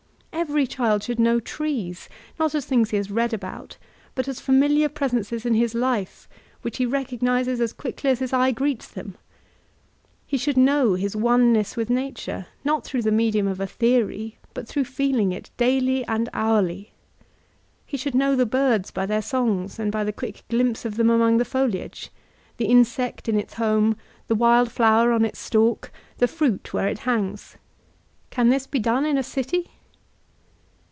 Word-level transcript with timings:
Every 0.33 0.65
child 0.65 1.03
should 1.03 1.19
know 1.19 1.39
trees, 1.39 2.09
not 2.39 2.55
as 2.55 2.65
things 2.65 2.89
he 2.89 2.97
has 2.97 3.11
read 3.11 3.31
about, 3.31 3.77
but 4.15 4.27
as 4.27 4.39
familiar 4.39 4.89
presences 4.89 5.45
in 5.45 5.53
his 5.53 5.75
Hfe, 5.75 6.25
which 6.63 6.77
he 6.77 6.85
recognizes 6.85 7.61
as 7.61 7.71
quickly 7.71 8.09
as 8.09 8.17
his 8.19 8.33
eyes 8.33 8.55
greet 8.55 8.79
them. 8.79 9.15
He 10.25 10.37
should 10.39 10.57
know 10.57 10.95
his 10.95 11.15
oneness 11.15 11.77
with 11.77 11.91
nature, 11.91 12.47
not 12.63 12.83
through 12.83 13.03
the 13.03 13.11
medium 13.11 13.47
of 13.47 13.59
a 13.59 13.67
theory, 13.67 14.39
but 14.55 14.67
through 14.67 14.85
feeling 14.85 15.31
it 15.31 15.51
daily 15.57 16.03
and 16.07 16.27
hourly. 16.33 16.91
He 17.85 17.95
should 17.95 18.15
know 18.15 18.35
the 18.35 18.47
birds 18.47 18.89
by 18.89 19.05
their 19.05 19.21
songs, 19.21 19.77
and 19.77 19.91
by 19.91 20.03
the 20.03 20.11
quick 20.13 20.41
glin4>se 20.49 20.85
of 20.85 20.95
them 20.97 21.11
among 21.11 21.37
the 21.37 21.45
foliage; 21.45 22.09
the 22.57 22.65
insect 22.65 23.29
in 23.29 23.37
its 23.37 23.53
home, 23.53 23.95
the 24.27 24.35
wild 24.35 24.71
flower 24.71 25.11
on 25.11 25.23
its 25.23 25.37
stalk, 25.39 25.91
the 26.17 26.27
fruit 26.27 26.73
where 26.73 26.87
it 26.87 26.99
hangs. 26.99 27.57
Can 28.31 28.49
this 28.49 28.65
be 28.65 28.79
done 28.79 29.05
in 29.05 29.19
a 29.19 29.23
city? 29.23 29.69